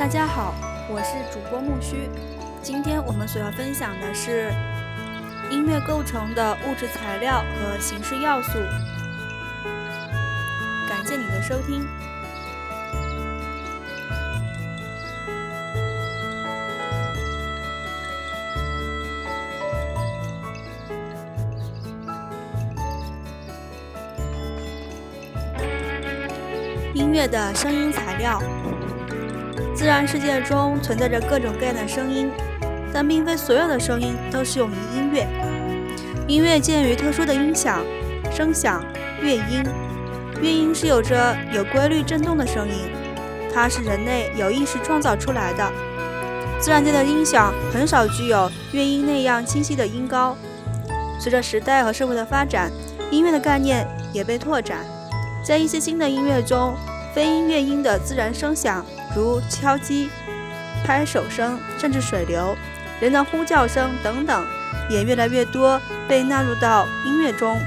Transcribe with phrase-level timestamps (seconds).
[0.00, 0.54] 大家好，
[0.88, 2.08] 我是主播木须。
[2.62, 4.50] 今天我们所要分享的是
[5.50, 8.52] 音乐构成的物质材料和形式要素。
[10.88, 11.86] 感谢你的收听。
[26.94, 28.40] 音乐的声音材料。
[29.80, 32.30] 自然世界中存在着各种各样的声音，
[32.92, 35.26] 但并非所有的声音都适用于音乐。
[36.28, 37.82] 音乐建于特殊的音响、
[38.30, 38.84] 声响、
[39.22, 39.64] 乐音。
[40.42, 42.90] 乐音是有着有规律振动的声音，
[43.54, 45.72] 它是人类有意识创造出来的。
[46.60, 50.36] 自然界的音响很少具有乐音那样清晰的音高。
[51.18, 52.70] 随着时代和社会的发展，
[53.10, 54.80] 音乐的概念也被拓展，
[55.42, 56.74] 在一些新的音乐中，
[57.14, 58.84] 非音乐音的自然声响。
[59.14, 60.10] 如敲击、
[60.84, 62.56] 拍手声，甚至水流、
[63.00, 64.46] 人的呼叫声等等，
[64.88, 67.60] 也越来越多被纳入到音乐中。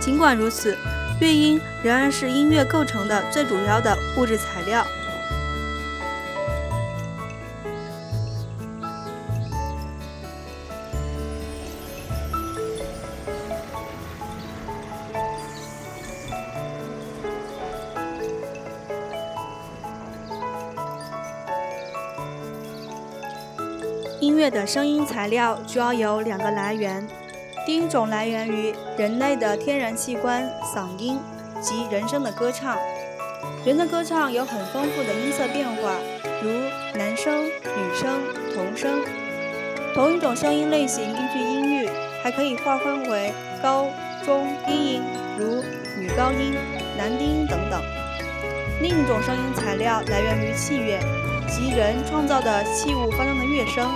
[0.00, 0.76] 尽管如此，
[1.20, 4.86] 乐音仍然是音乐构成的最主要的物质材料。
[24.20, 27.06] 音乐的声音材料主要有两个来源，
[27.64, 31.18] 第一种来源于人类的天然器官嗓音
[31.58, 32.76] 及人声的歌唱。
[33.64, 35.94] 人的歌唱有很丰富的音色变化，
[36.42, 36.50] 如
[36.98, 38.20] 男声、女声、
[38.54, 39.00] 童声。
[39.94, 41.88] 同一种声音类型，根据音域
[42.22, 43.32] 还可以划分为
[43.62, 43.86] 高、
[44.26, 45.02] 中、低音，
[45.38, 45.64] 如
[45.98, 46.54] 女高音、
[46.98, 47.80] 男低音等等。
[48.82, 51.00] 另一种声音材料来源于器乐，
[51.48, 53.90] 即人创造的器物发生的乐声。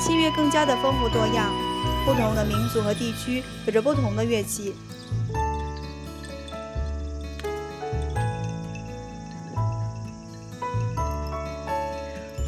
[0.00, 1.52] 器乐更加的丰富多样，
[2.04, 4.74] 不同的民族和地区有着不同的乐器，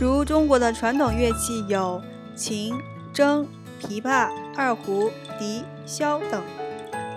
[0.00, 2.02] 如中国的传统乐器有
[2.34, 2.74] 琴、
[3.14, 3.46] 筝、
[3.80, 6.40] 琵琶、二胡、笛、箫等；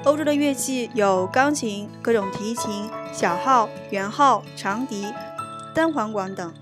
[0.03, 5.07] 欧洲的乐器有钢琴、各种提琴、小号、圆号、长笛、
[5.73, 6.53] 单簧管等。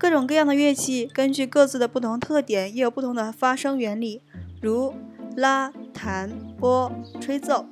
[0.00, 4.22] 各种各样的乐器，根据各自的不同特点，也有不同的发声原理，
[4.62, 4.94] 如
[5.36, 6.90] 拉、弹、拨、
[7.20, 7.66] 吹奏，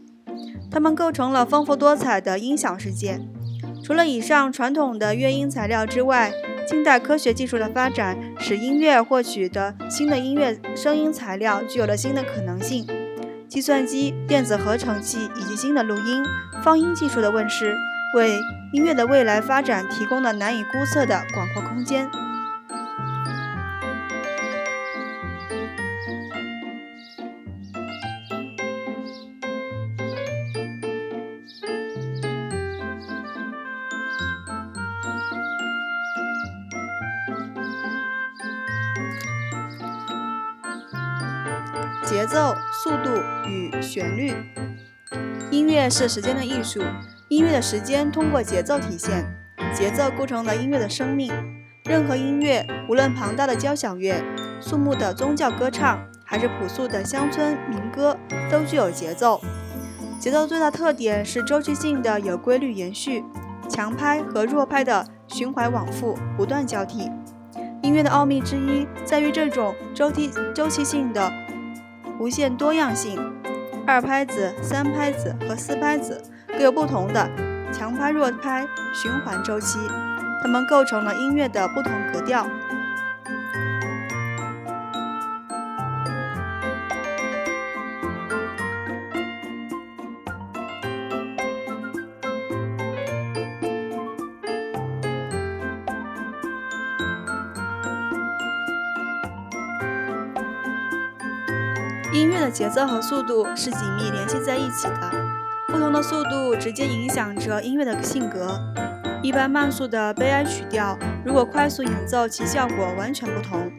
[0.71, 3.19] 它们构成了丰富多彩的音响世界。
[3.83, 6.31] 除了以上传统的乐音材料之外，
[6.69, 12.87] 近代科学技术的发展，使音乐获取的新的音乐声音材料具有了新的可能性。
[13.49, 16.23] 计算机、电子合成器以及新的录音、
[16.63, 17.75] 放音技术的问世，
[18.15, 18.39] 为
[18.73, 22.09] 音乐的未来发展提供了难以估测的广阔空间。
[42.05, 44.35] 节奏、速度与旋律。
[45.51, 46.83] 音乐是时间的艺术，
[47.29, 49.23] 音乐的时间通过节奏体现，
[49.75, 51.31] 节奏构成了音乐的生命。
[51.85, 54.25] 任何音乐，无论庞大的交响乐、
[54.61, 58.17] 肃穆的宗教歌唱，还是朴素的乡村民歌，
[58.51, 59.43] 都具有节奏。
[60.19, 63.23] 节奏最大特点是周期性的有规律延续，
[63.69, 67.11] 强拍和弱拍的循环往复，不断交替。
[67.83, 71.31] 音乐的奥秘之一在于这种周期周期性的。
[72.19, 73.21] 无限多样性，
[73.87, 76.21] 二拍子、三拍子和四拍子
[76.59, 77.31] 各有不同的
[77.73, 79.79] 强拍弱拍循环周期，
[80.43, 82.45] 它们构成了音乐的不同格调。
[102.13, 105.28] 音乐的节奏和速度是紧密联系在一起的，
[105.89, 108.61] 不同的速度直接影响着音乐的性格。
[109.23, 113.73] 一般慢速的悲哀曲调，如果快速演奏，其效果完全不同。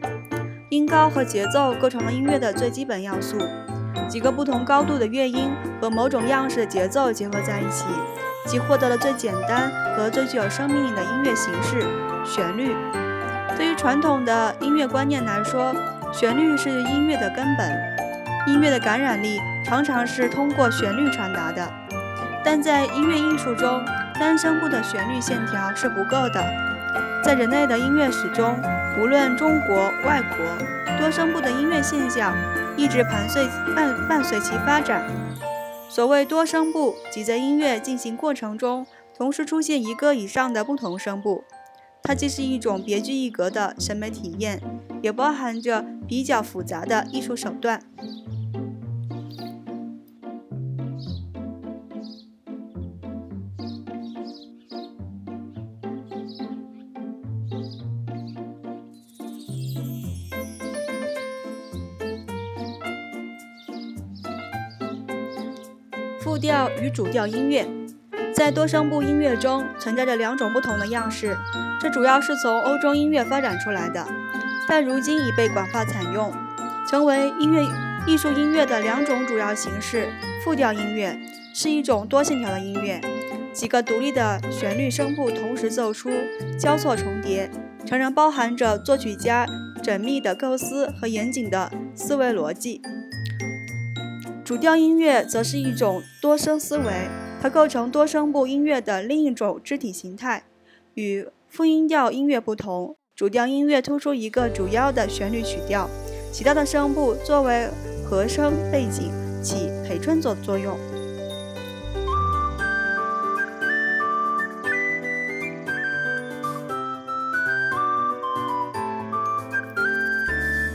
[0.70, 3.38] 音高和节奏构成了音乐的最基本要素。
[4.08, 7.84] 几个不同高度的乐音和某种样式的节奏结合在一起，
[8.44, 11.86] 即获得了最简单和最具有生命力的音乐形式——
[12.26, 12.74] 旋律。
[13.56, 15.72] 对于传统的音乐观念来说，
[16.12, 17.72] 旋律是音乐的根本。
[18.48, 21.70] 音乐的感染力常常是通过旋律传达的，
[22.44, 23.84] 但在音乐艺术中，
[24.14, 26.42] 单声部的旋律线条是不够的，
[27.22, 28.56] 在人类的音乐史中，
[28.98, 32.34] 无论中国、外国，多声部的音乐现象
[32.76, 35.04] 一直伴随伴伴随其发展。
[35.88, 38.86] 所谓多声部，即在音乐进行过程中，
[39.16, 41.44] 同时出现一个以上的不同声部。
[42.02, 44.58] 它既是一种别具一格的审美体验，
[45.02, 47.82] 也包含着比较复杂的艺术手段。
[66.30, 67.66] 复调与主调音乐，
[68.32, 71.36] 在多声部音乐中存在着两种不同的样式，
[71.80, 74.06] 这主要是从欧洲音乐发展出来的，
[74.68, 76.32] 但如今已被广泛采用，
[76.88, 77.66] 成为音乐
[78.06, 80.08] 艺术音乐的两种主要形式。
[80.44, 81.18] 复调音乐
[81.52, 83.00] 是一种多线条的音乐，
[83.52, 86.10] 几个独立的旋律声部同时奏出，
[86.56, 87.50] 交错重叠，
[87.84, 89.44] 常常包含着作曲家
[89.82, 92.80] 缜密的构思和严谨的思维逻辑。
[94.50, 97.08] 主调音乐则是一种多声思维，
[97.40, 100.42] 它构成多声部音乐的另一种肢体形态。
[100.94, 105.88] 与复音调音乐不同，主调音乐突出一个主要的旋律曲调，
[106.32, 107.68] 其他的声部作为
[108.04, 110.76] 和声背景起陪衬作作用。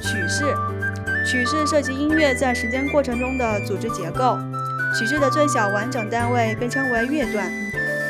[0.01, 0.64] 曲式。
[1.35, 4.37] 曲式涉及音乐在时间过程中的组织结构。
[4.97, 7.51] 曲式的最小完整单位被称为乐段。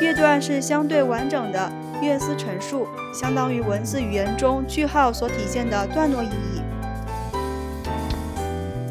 [0.00, 6.62] 乐段是相对完整的乐思陈述，相当于文字语言中句号所体现的段落意义。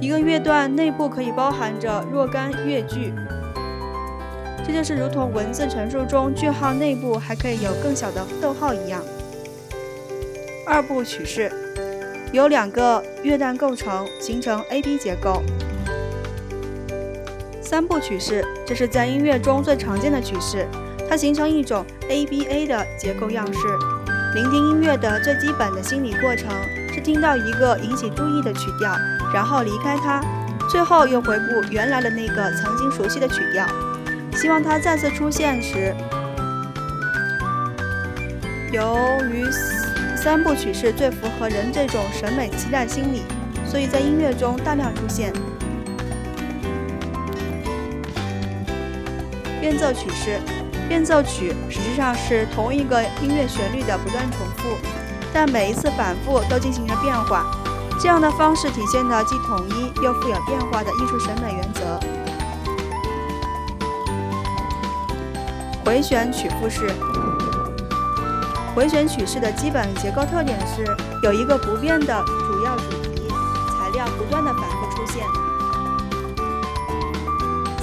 [0.01, 3.13] 一个乐段内部可以包含着若干乐句，
[4.67, 9.01] 这就是如同文字陈述中句号内部还可以有更小的逗号一样。
[10.67, 11.49] 二部曲式。
[12.35, 15.41] 由两个乐段构成，形成 A B 结构。
[17.61, 20.67] 三部曲式，这是在音乐中最常见的曲式，
[21.09, 23.59] 它形成一种 A B A 的结构样式。
[24.33, 26.49] 聆听音乐的最基本的心理过程
[26.93, 28.91] 是听到一个引起注意的曲调，
[29.33, 30.21] 然后离开它，
[30.69, 33.65] 最后又回顾原来的那个曾经熟悉的曲调，
[34.33, 35.95] 希望它再次出现时。
[38.73, 38.97] 由
[39.31, 39.45] 于
[40.25, 43.21] 三部曲是最符合人这种审美期待心理，
[43.63, 45.31] 所以在音乐中大量出现。
[49.61, 50.39] 变奏曲式，
[50.89, 54.75] 变奏曲实际上是同一个音乐旋律的不断重复，
[55.31, 57.45] 但每一次反复都进行了变化。
[58.01, 61.99] 这样的方式体现的既统一又富有变化的艺术审美原则。
[65.85, 66.89] 回旋曲复式。
[68.75, 70.85] 回旋曲式的基本结构特点是
[71.23, 73.29] 有一个不变的主要主题
[73.69, 75.25] 材料，不断的反复出现，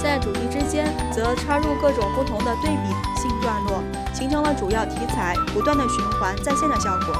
[0.03, 3.81] 在主题之间则插入各种不同的对比性段落，
[4.13, 7.15] 形成了主要题材不断的循环再现的效果。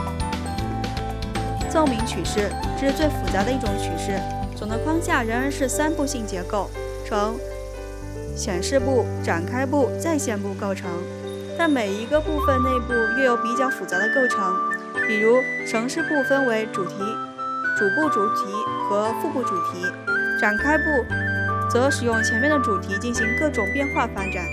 [1.67, 4.21] 奏鸣曲式这是最复杂的一种曲式，
[4.55, 6.69] 总的框架仍然是三部性结构，
[7.03, 7.36] 呈
[8.36, 10.91] 显示部、展开部、再现部构成。
[11.57, 14.53] 但每一个部分内部又有比较复杂的构成，
[15.07, 16.95] 比如城市部分为主题、
[17.77, 18.51] 主部主题
[18.89, 19.86] 和副部主题，
[20.39, 20.83] 展开部
[21.72, 24.43] 则使用前面的主题进行各种变化发展。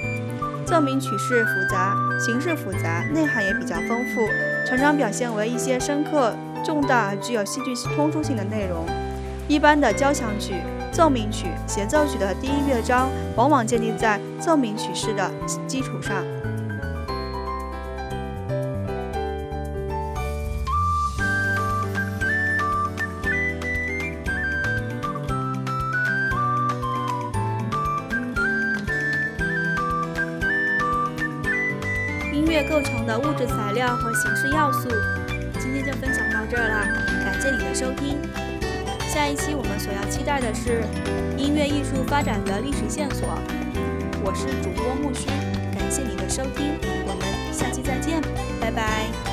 [0.66, 4.28] 奏鸣曲式复杂，形式复杂，内涵也比较丰富，
[4.66, 6.32] 常常表现为一些深刻、
[6.64, 8.86] 重大而具有戏剧通俗性的内容。
[9.48, 10.54] 一般的交响曲、
[10.92, 15.28] 奏鸣曲、协奏曲的第一乐章往往建立在奏鸣曲式的
[15.66, 16.22] 基础上。
[32.62, 34.88] 构成的物质材料和形式要素，
[35.58, 36.84] 今天就分享到这儿啦，
[37.24, 38.18] 感谢你的收听。
[39.08, 40.82] 下一期我们所要期待的是
[41.36, 43.28] 音乐艺术发展的历史线索。
[44.22, 45.26] 我是主播木须，
[45.76, 48.20] 感谢你的收听，我们下期再见，
[48.60, 49.29] 拜拜。